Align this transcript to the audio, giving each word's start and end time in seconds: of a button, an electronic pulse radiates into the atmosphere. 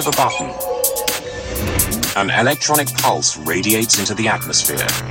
of 0.00 0.06
a 0.06 0.16
button, 0.16 0.46
an 2.16 2.30
electronic 2.30 2.88
pulse 2.94 3.36
radiates 3.36 3.98
into 3.98 4.14
the 4.14 4.28
atmosphere. 4.28 5.09